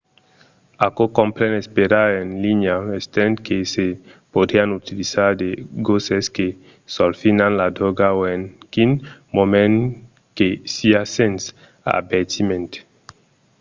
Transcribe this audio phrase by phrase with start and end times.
[0.87, 3.87] aquò compren esperar en linha estent que se
[4.33, 5.49] podrián utilizar de
[5.89, 6.47] gosses que
[6.95, 8.41] solfinan la dròga o en
[8.73, 8.91] quin
[9.37, 9.75] moment
[10.37, 11.41] que siá sens
[11.99, 12.69] avertiment